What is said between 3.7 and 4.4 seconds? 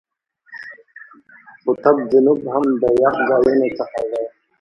څخه دی.